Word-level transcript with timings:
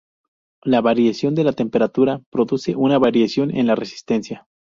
La 0.63 0.81
variación 0.81 1.35
de 1.35 1.43
la 1.43 1.53
temperatura 1.53 2.23
produce 2.31 2.75
una 2.75 2.97
variación 2.97 3.55
en 3.55 3.67
la 3.67 3.75
resistencia. 3.75 4.47